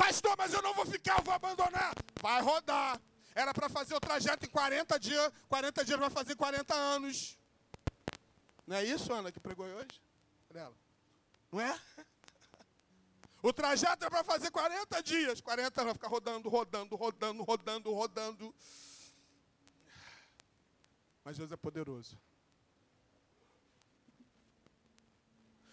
[0.00, 1.92] Pastor, mas eu não vou ficar, eu vou abandonar.
[2.22, 2.98] Vai rodar.
[3.34, 5.30] Era para fazer o trajeto em 40 dias.
[5.46, 7.38] 40 dias vai fazer 40 anos.
[8.66, 10.02] Não é isso, Ana, que pregou hoje?
[10.54, 10.74] Ela.
[11.52, 11.78] Não é?
[13.42, 15.40] O trajeto é para fazer 40 dias.
[15.40, 18.54] 40 vai ficar rodando, rodando, rodando, rodando, rodando.
[21.24, 22.20] Mas Deus é poderoso.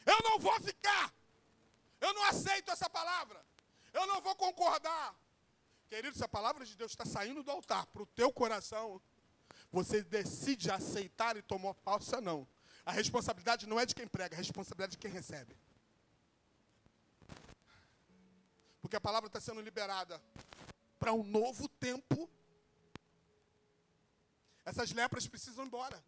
[0.05, 1.13] Eu não vou ficar.
[1.99, 3.46] Eu não aceito essa palavra.
[3.97, 5.15] Eu não vou concordar.
[5.89, 9.01] Querido, se a palavra de Deus está saindo do altar para o teu coração,
[9.71, 12.47] você decide aceitar e tomar pausa, não.
[12.85, 15.57] A responsabilidade não é de quem prega, a responsabilidade é de quem recebe.
[18.81, 20.21] Porque a palavra está sendo liberada
[20.99, 22.29] para um novo tempo.
[24.63, 26.03] Essas lepras precisam ir embora.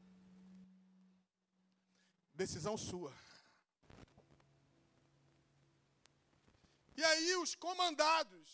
[2.36, 3.14] Decisão sua.
[7.00, 8.50] E aí os comandados.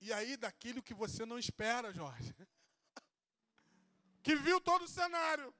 [0.00, 2.34] E aí daquilo que você não espera, Jorge.
[4.22, 5.54] Que viu todo o cenário.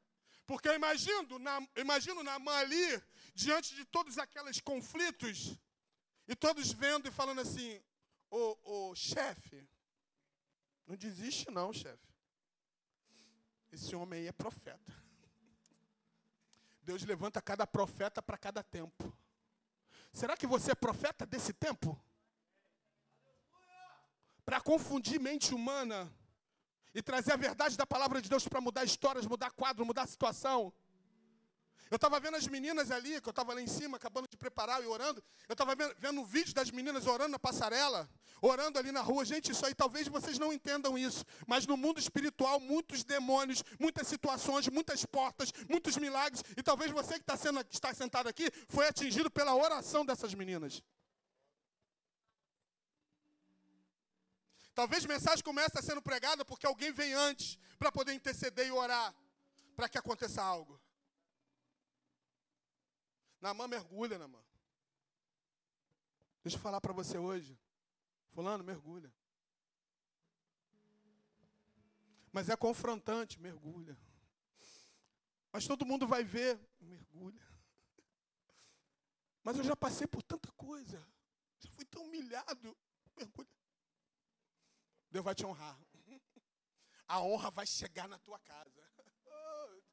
[0.46, 3.00] Porque eu imagino, na, imagino Namã ali,
[3.35, 5.57] diante de todos aqueles conflitos,
[6.26, 7.81] e todos vendo e falando assim,
[8.29, 9.68] ô, ô chefe,
[10.85, 12.12] não desiste não, chefe.
[13.70, 14.92] Esse homem aí é profeta.
[16.83, 19.16] Deus levanta cada profeta para cada tempo.
[20.16, 21.88] Será que você é profeta desse tempo?
[24.46, 26.11] Para confundir mente humana
[26.94, 30.72] e trazer a verdade da palavra de Deus para mudar histórias, mudar quadro, mudar situação.
[31.90, 34.83] Eu estava vendo as meninas ali, que eu estava lá em cima, acabando de preparar
[34.83, 35.22] e orando.
[35.49, 38.11] Eu estava vendo, um vídeo das meninas orando na passarela,
[38.42, 39.25] orando ali na rua.
[39.25, 44.09] Gente, isso aí talvez vocês não entendam isso, mas no mundo espiritual, muitos demônios, muitas
[44.09, 46.42] situações, muitas portas, muitos milagres.
[46.57, 50.83] E talvez você que está, sendo, está sentado aqui foi atingido pela oração dessas meninas.
[54.75, 59.14] Talvez mensagem comece sendo pregada porque alguém vem antes para poder interceder e orar
[59.77, 60.79] para que aconteça algo.
[63.47, 64.45] Namã mergulha, Namã.
[66.43, 67.57] Deixa eu falar para você hoje.
[68.31, 69.15] Fulano, mergulha.
[72.33, 73.97] Mas é confrontante, mergulha.
[75.53, 77.41] Mas todo mundo vai ver, mergulha.
[79.45, 80.99] Mas eu já passei por tanta coisa.
[81.61, 82.77] Já fui tão humilhado,
[83.17, 83.49] mergulha.
[85.09, 85.79] Deus vai te honrar.
[87.07, 88.83] A honra vai chegar na tua casa.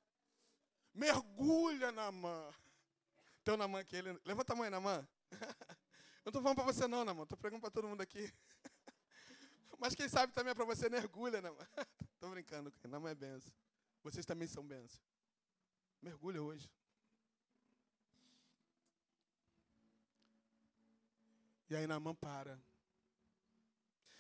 [0.91, 2.62] Mergulha na mão.
[3.43, 4.19] Teu Namã aqui, ele...
[4.23, 5.07] levanta a aí, Namã.
[6.25, 7.23] Eu não estou falando para você não, Namã.
[7.23, 8.33] Estou pregando para todo mundo aqui.
[9.77, 11.67] Mas quem sabe também é para você, mergulha, Namã.
[12.13, 13.51] Estou brincando, Namã é benção.
[14.01, 15.03] Vocês também são benção.
[16.01, 16.71] Mergulha hoje.
[21.69, 22.57] E aí Namã para.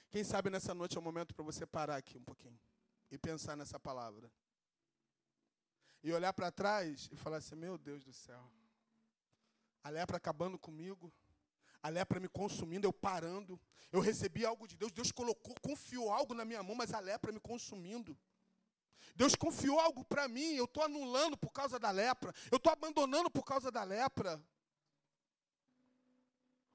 [0.09, 2.59] Quem sabe nessa noite é o momento para você parar aqui um pouquinho
[3.09, 4.29] e pensar nessa palavra.
[6.03, 8.51] E olhar para trás e falar assim: Meu Deus do céu
[9.83, 11.11] a lepra acabando comigo,
[11.81, 13.59] a lepra me consumindo, eu parando.
[13.91, 17.31] Eu recebi algo de Deus, Deus colocou, confiou algo na minha mão, mas a lepra
[17.31, 18.17] me consumindo.
[19.15, 23.29] Deus confiou algo para mim, eu estou anulando por causa da lepra, eu estou abandonando
[23.29, 24.41] por causa da lepra.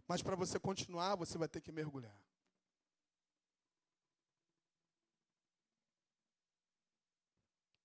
[0.07, 2.17] Mas para você continuar, você vai ter que mergulhar.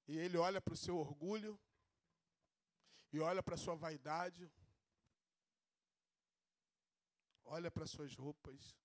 [0.07, 1.59] E ele olha para o seu orgulho,
[3.11, 4.51] e olha para a sua vaidade,
[7.45, 8.77] olha para suas roupas,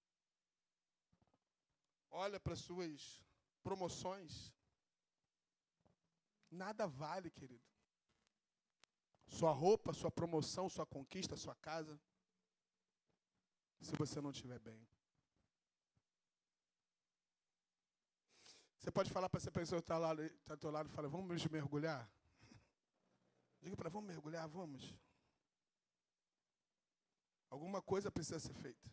[2.10, 3.22] olha para suas
[3.62, 4.52] promoções.
[6.50, 7.64] Nada vale, querido.
[9.26, 12.00] Sua roupa, sua promoção, sua conquista, sua casa,
[13.80, 14.88] se você não estiver bem.
[18.78, 19.98] Você pode falar para essa pessoa que está
[20.46, 22.10] tá do teu lado e fala, vamos mergulhar?
[23.60, 24.94] Diga para vamos mergulhar, vamos.
[27.50, 28.86] Alguma coisa precisa ser feita.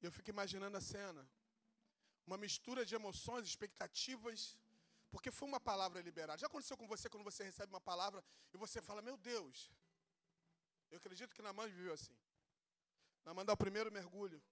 [0.00, 1.22] Eu fico imaginando a cena.
[2.26, 4.56] Uma mistura de emoções, expectativas,
[5.10, 6.38] porque foi uma palavra liberada.
[6.38, 9.70] Já aconteceu com você quando você recebe uma palavra e você fala, meu Deus.
[10.90, 12.16] Eu acredito que Namã viveu assim.
[13.24, 14.42] Namã dá o primeiro mergulho.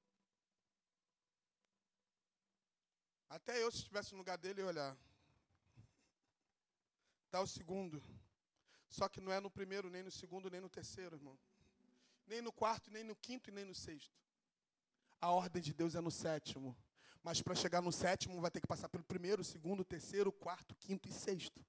[3.29, 4.97] Até eu, se estivesse no lugar dele, ia olhar.
[7.31, 8.03] Dá o segundo.
[8.88, 11.38] Só que não é no primeiro, nem no segundo, nem no terceiro, irmão.
[12.27, 14.19] Nem no quarto, nem no quinto e nem no sexto.
[15.21, 16.77] A ordem de Deus é no sétimo.
[17.23, 21.09] Mas para chegar no sétimo, vai ter que passar pelo primeiro, segundo, terceiro, quarto, quinto
[21.09, 21.64] e sexto.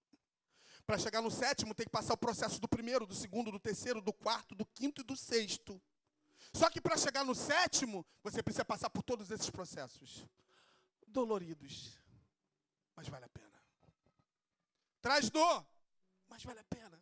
[0.86, 4.02] Para chegar no sétimo, tem que passar o processo do primeiro, do segundo, do terceiro,
[4.02, 5.82] do quarto, do quinto e do sexto.
[6.54, 10.26] Só que para chegar no sétimo, você precisa passar por todos esses processos.
[11.08, 12.00] Doloridos.
[12.96, 13.51] Mas vale a pena.
[15.02, 15.66] Traz dor,
[16.30, 17.02] mas vale a pena.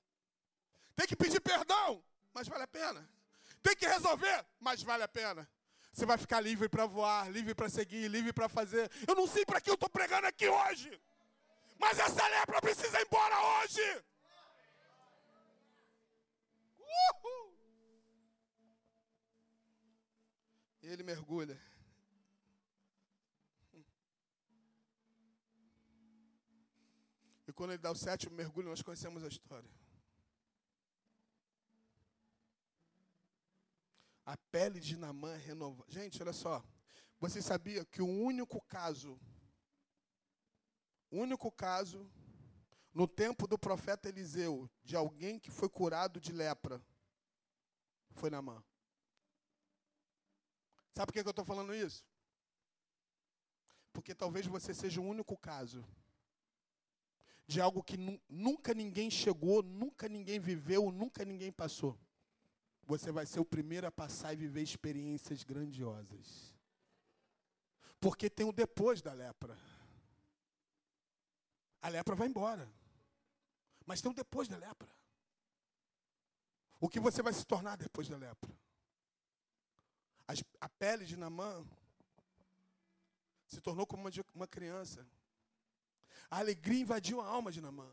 [0.95, 3.08] Tem que pedir perdão, mas vale a pena.
[3.62, 5.50] Tem que resolver, mas vale a pena.
[5.91, 8.89] Você vai ficar livre para voar, livre para seguir, livre para fazer.
[9.08, 11.00] Eu não sei para que eu estou pregando aqui hoje.
[11.78, 14.04] Mas essa lepra precisa ir embora hoje.
[16.80, 17.54] Uhul.
[20.82, 21.60] E ele mergulha.
[27.60, 29.70] Quando ele dá o sétimo mergulho, nós conhecemos a história.
[34.26, 35.84] A pele de Namã é renovada.
[35.91, 36.64] Gente, olha só.
[37.20, 39.20] Você sabia que o único caso,
[41.12, 42.10] único caso
[42.93, 46.82] no tempo do profeta Eliseu, de alguém que foi curado de lepra,
[48.12, 48.64] foi Namã.
[50.93, 52.05] Sabe por que eu estou falando isso?
[53.91, 55.86] Porque talvez você seja o único caso
[57.50, 61.97] de algo que nu nunca ninguém chegou, nunca ninguém viveu, nunca ninguém passou.
[62.84, 66.56] Você vai ser o primeiro a passar e viver experiências grandiosas.
[68.00, 69.58] Porque tem o depois da lepra.
[71.82, 72.72] A lepra vai embora.
[73.84, 74.88] Mas tem o depois da lepra.
[76.80, 78.56] O que você vai se tornar depois da lepra?
[80.62, 81.66] a pele de Namã
[83.47, 85.04] se tornou como uma, uma criança.
[86.30, 87.89] A alegria invadiu a alma de Namã.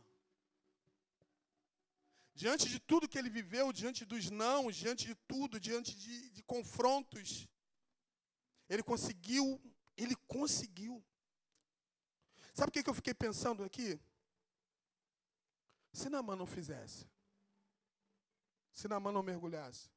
[2.34, 6.42] Diante de tudo que ele viveu, diante dos não, diante de tudo, diante de, de
[6.42, 7.48] confrontos,
[8.68, 9.60] ele conseguiu,
[9.96, 11.02] ele conseguiu.
[12.52, 13.98] Sabe o que, que eu fiquei pensando aqui?
[15.92, 17.06] Se Namã não fizesse,
[18.74, 19.88] se Namã não mergulhasse,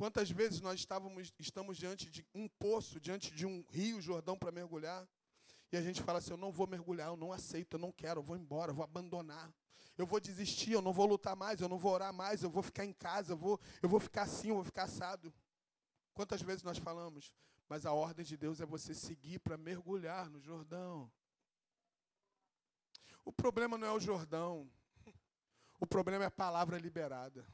[0.00, 4.50] Quantas vezes nós estávamos, estamos diante de um poço, diante de um rio Jordão para
[4.50, 5.06] mergulhar,
[5.72, 8.20] e a gente fala assim: eu não vou mergulhar, eu não aceito, eu não quero,
[8.20, 9.52] eu vou embora, eu vou abandonar.
[9.96, 12.62] Eu vou desistir, eu não vou lutar mais, eu não vou orar mais, eu vou
[12.62, 15.32] ficar em casa, eu vou, eu vou ficar assim, eu vou ficar assado.
[16.14, 17.32] Quantas vezes nós falamos?
[17.68, 21.10] Mas a ordem de Deus é você seguir para mergulhar no Jordão.
[23.24, 24.70] O problema não é o Jordão.
[25.78, 27.46] O problema é a palavra liberada.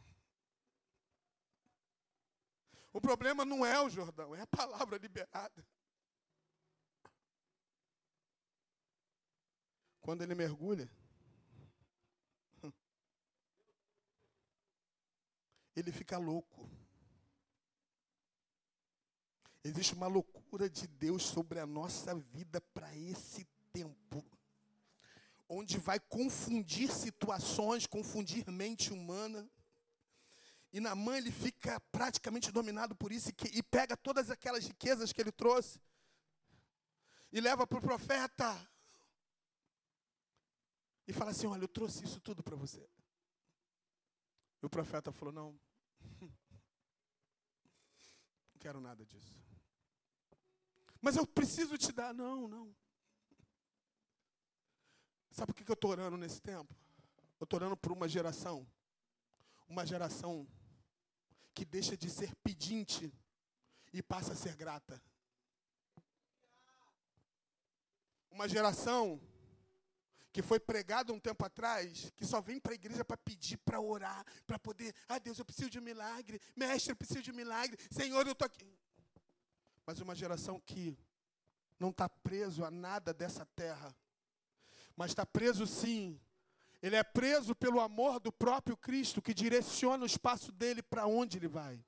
[2.93, 5.67] O problema não é o Jordão, é a palavra liberada.
[10.07, 10.89] Quando ele mergulha,
[15.75, 16.71] ele fica louco.
[19.65, 24.25] Existe uma loucura de Deus sobre a nossa vida para esse tempo,
[25.49, 29.51] onde vai confundir situações, confundir mente humana.
[30.73, 35.21] E Namã ele fica praticamente dominado por isso e, e pega todas aquelas riquezas que
[35.21, 35.81] ele trouxe
[37.33, 38.76] e leva para o profeta.
[41.07, 42.89] E fala assim: Olha, eu trouxe isso tudo para você.
[44.63, 45.61] E o profeta falou: Não,
[46.21, 46.31] não
[48.59, 49.39] quero nada disso.
[51.01, 52.13] Mas eu preciso te dar.
[52.13, 52.75] Não, não.
[55.31, 56.75] Sabe por que eu estou orando nesse tempo?
[57.39, 58.67] Eu estou orando por uma geração.
[59.69, 60.49] Uma geração
[61.55, 63.13] que deixa de ser pedinte
[63.93, 65.01] e passa a ser grata.
[68.31, 69.21] Uma geração
[70.37, 73.81] que foi pregada um tempo atrás, que só vem para a igreja para pedir, para
[73.81, 77.35] orar, para poder, ah Deus, eu preciso de um milagre, mestre, eu preciso de um
[77.35, 78.71] milagre, Senhor, eu estou aqui.
[79.87, 80.95] Mas uma geração que
[81.81, 83.97] não está preso a nada dessa terra,
[84.95, 86.21] mas está preso sim
[86.83, 91.39] ele é preso pelo amor do próprio Cristo, que direciona o espaço dele para onde
[91.39, 91.83] ele vai.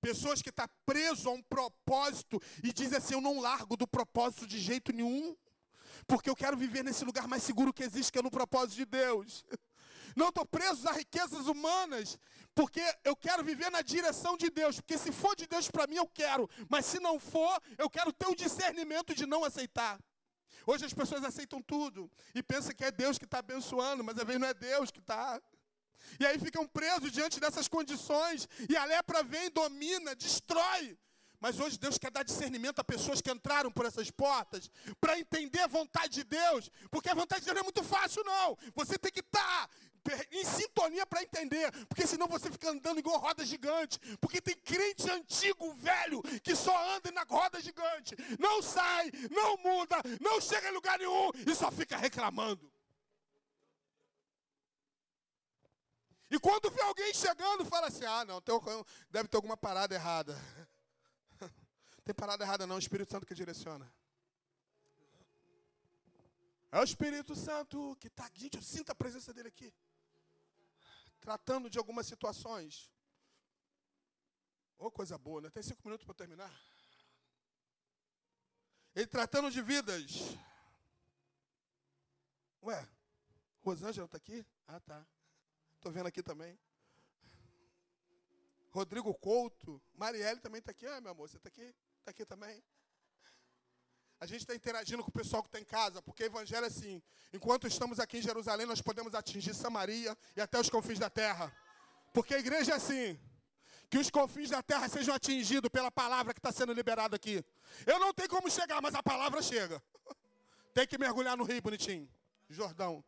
[0.00, 3.86] Pessoas que estão tá preso a um propósito e dizem assim: Eu não largo do
[3.86, 5.36] propósito de jeito nenhum,
[6.06, 8.84] porque eu quero viver nesse lugar mais seguro que existe, que é no propósito de
[8.84, 9.44] Deus.
[10.16, 12.18] Não estou preso a riquezas humanas,
[12.54, 14.76] porque eu quero viver na direção de Deus.
[14.76, 18.10] Porque se for de Deus para mim, eu quero, mas se não for, eu quero
[18.14, 20.00] ter o discernimento de não aceitar.
[20.66, 24.24] Hoje as pessoas aceitam tudo e pensam que é Deus que está abençoando, mas às
[24.24, 25.40] vezes não é Deus que está.
[26.18, 30.96] E aí ficam presos diante dessas condições, e a lepra vem, domina, destrói.
[31.40, 34.70] Mas hoje Deus quer dar discernimento a pessoas que entraram por essas portas
[35.00, 38.24] para entender a vontade de Deus, porque a vontade de Deus não é muito fácil,
[38.24, 38.56] não.
[38.74, 39.70] Você tem que estar tá
[40.30, 43.98] em sintonia para entender, porque senão você fica andando igual roda gigante.
[44.20, 49.96] Porque tem crente antigo, velho, que só anda na roda gigante, não sai, não muda,
[50.20, 52.70] não chega em lugar nenhum e só fica reclamando.
[56.28, 58.42] E quando vê alguém chegando, fala assim: ah, não,
[59.10, 60.36] deve ter alguma parada errada.
[62.06, 63.92] Tem parada errada, não, o Espírito Santo que direciona.
[66.70, 68.30] É o Espírito Santo que está.
[68.32, 69.74] Gente, eu sinto a presença dele aqui
[71.26, 72.88] tratando de algumas situações.
[74.78, 75.50] Oh, coisa boa, né?
[75.50, 76.54] Tem cinco minutos para terminar.
[78.94, 80.36] Ele tratando de vidas.
[82.62, 82.88] Ué,
[83.64, 84.46] Rosângela está aqui?
[84.68, 85.04] Ah, tá.
[85.74, 86.56] Estou vendo aqui também.
[88.70, 89.82] Rodrigo Couto.
[89.94, 90.86] Marielle também está aqui.
[90.86, 91.74] Ah, meu amor, você está aqui?
[92.06, 92.62] Está aqui também.
[94.20, 96.68] A gente está interagindo com o pessoal que está em casa, porque o evangelho é
[96.68, 97.02] assim:
[97.32, 101.52] enquanto estamos aqui em Jerusalém, nós podemos atingir Samaria e até os confins da terra.
[102.14, 103.18] Porque a igreja é assim:
[103.90, 107.44] que os confins da terra sejam atingidos pela palavra que está sendo liberada aqui.
[107.84, 109.82] Eu não tenho como chegar, mas a palavra chega.
[110.72, 112.08] Tem que mergulhar no rio, bonitinho.
[112.48, 113.04] Jordão.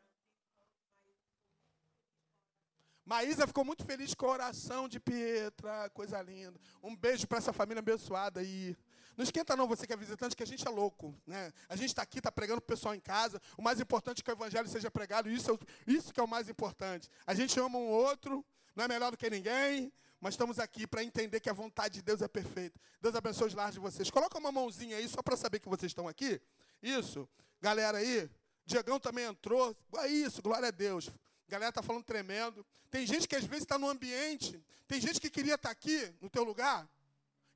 [3.09, 6.61] Maísa ficou muito feliz com a oração de Pietra, coisa linda.
[6.83, 8.77] Um beijo para essa família abençoada aí.
[9.19, 11.13] Não esquenta não, você que é visitante, que a gente é louco.
[11.27, 11.53] Né?
[11.69, 13.43] A gente está aqui, está pregando o pessoal em casa.
[13.57, 15.29] O mais importante é que o evangelho seja pregado.
[15.29, 15.59] Isso, é,
[15.91, 17.11] isso que é o mais importante.
[17.27, 18.47] A gente ama um outro,
[18.77, 22.03] não é melhor do que ninguém, mas estamos aqui para entender que a vontade de
[22.03, 22.81] Deus é perfeita.
[23.03, 24.09] Deus abençoe os lares de vocês.
[24.09, 26.41] Coloca uma mãozinha aí, só para saber que vocês estão aqui.
[26.81, 27.29] Isso.
[27.61, 28.31] Galera aí,
[28.65, 29.77] Diegão também entrou.
[29.97, 31.09] É isso, glória a Deus.
[31.49, 32.65] A galera está falando tremendo.
[32.89, 34.65] Tem gente que às vezes está no ambiente.
[34.87, 36.89] Tem gente que queria estar tá aqui, no teu lugar.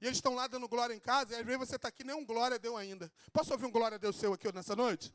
[0.03, 1.33] E eles estão lá dando glória em casa.
[1.33, 3.11] E às vezes você está aqui, nem um glória deu ainda.
[3.33, 5.15] Posso ouvir um glória Deus seu aqui nessa noite?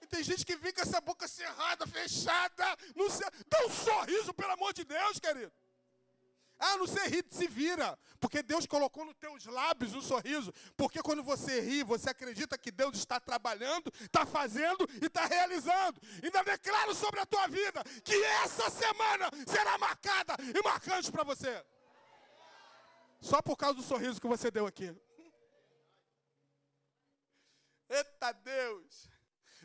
[0.00, 2.64] E tem gente que fica com essa boca cerrada, fechada.
[2.94, 3.22] Não se...
[3.46, 5.52] Dá um sorriso, pelo amor de Deus, querido.
[6.58, 7.98] Ah, não sei rir, se vira.
[8.18, 10.50] Porque Deus colocou nos teus lábios um sorriso.
[10.74, 16.00] Porque quando você ri, você acredita que Deus está trabalhando, está fazendo e está realizando.
[16.22, 21.62] Ainda declaro sobre a tua vida que essa semana será marcada e marcante para você.
[23.20, 24.94] Só por causa do sorriso que você deu aqui.
[27.88, 29.08] Eita Deus!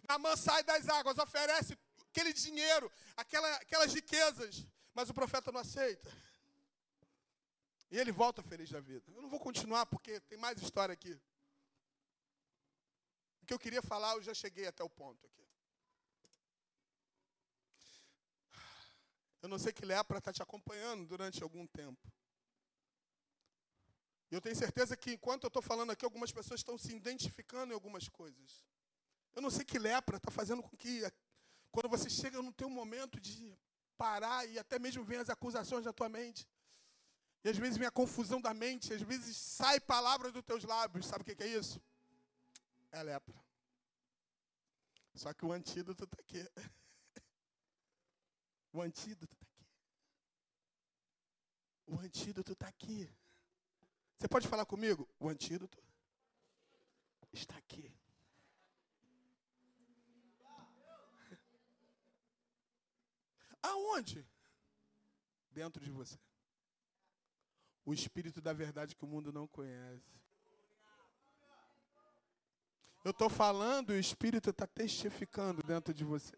[0.08, 1.78] Namã sai das águas, oferece
[2.10, 6.12] aquele dinheiro, aquela, aquelas riquezas, mas o profeta não aceita.
[7.90, 9.12] E ele volta feliz da vida.
[9.12, 11.20] Eu não vou continuar porque tem mais história aqui.
[13.42, 15.42] O que eu queria falar, eu já cheguei até o ponto aqui.
[19.42, 22.00] Eu não sei que lepra está te acompanhando durante algum tempo.
[24.32, 27.76] Eu tenho certeza que enquanto eu estou falando aqui, algumas pessoas estão se identificando em
[27.76, 28.66] algumas coisas.
[29.34, 31.02] Eu não sei que lepra está fazendo com que,
[31.70, 33.54] quando você chega no teu momento de
[33.98, 36.48] parar e até mesmo vem as acusações da tua mente,
[37.44, 41.08] e às vezes vem a confusão da mente, às vezes sai palavras dos teus lábios.
[41.08, 41.82] Sabe o que é isso?
[42.92, 43.36] É lepra.
[45.14, 46.48] Só que o antídoto está aqui.
[48.72, 49.66] O antídoto está aqui.
[51.88, 53.21] O antídoto está aqui.
[54.22, 55.10] Você pode falar comigo?
[55.20, 55.84] O antídoto
[57.34, 57.92] está aqui.
[63.64, 64.24] Aonde?
[65.50, 66.20] Dentro de você
[67.84, 70.22] o espírito da verdade que o mundo não conhece.
[73.04, 76.36] Eu estou falando, o espírito está testificando dentro de você.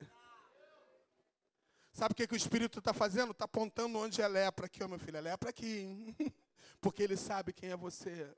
[1.91, 3.31] Sabe o que, que o espírito está fazendo?
[3.31, 5.17] Está apontando onde é lepra aqui, ó, meu filho.
[5.17, 6.15] A lepra aqui.
[6.84, 8.29] Porque ele sabe quem é você.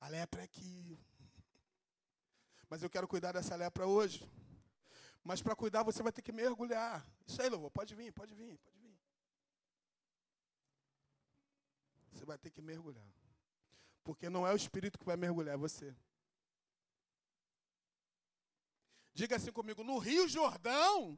[0.00, 0.98] A lepra é aqui.
[2.68, 4.28] Mas eu quero cuidar dessa lepra hoje.
[5.22, 7.06] Mas para cuidar você vai ter que mergulhar.
[7.24, 7.70] Isso aí, louvor.
[7.70, 8.98] Pode vir, pode vir, pode vir.
[12.10, 13.06] Você vai ter que mergulhar.
[14.02, 15.94] Porque não é o Espírito que vai mergulhar, é você.
[19.14, 21.16] Diga assim comigo: no Rio Jordão.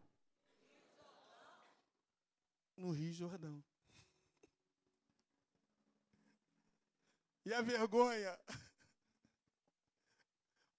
[2.77, 3.65] No Rio Jordão.
[7.51, 8.39] E a vergonha?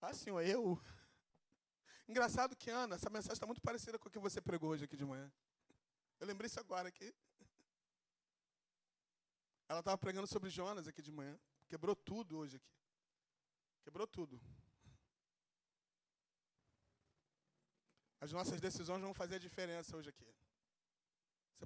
[0.04, 0.82] Ah, senhor, eu.
[2.08, 4.98] Engraçado que, Ana, essa mensagem está muito parecida com a que você pregou hoje aqui
[4.98, 5.32] de manhã.
[6.20, 7.14] Eu lembrei isso agora aqui.
[9.70, 11.40] Ela estava pregando sobre Jonas aqui de manhã.
[11.68, 12.74] Quebrou tudo hoje aqui.
[13.84, 14.42] Quebrou tudo.
[18.20, 20.34] As nossas decisões vão fazer a diferença hoje aqui.